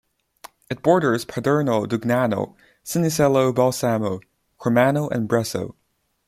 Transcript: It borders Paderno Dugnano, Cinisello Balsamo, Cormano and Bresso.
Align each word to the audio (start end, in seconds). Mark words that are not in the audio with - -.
It 0.71 0.81
borders 0.81 1.25
Paderno 1.25 1.85
Dugnano, 1.85 2.55
Cinisello 2.83 3.53
Balsamo, 3.53 4.21
Cormano 4.59 5.07
and 5.11 5.29
Bresso. 5.29 5.75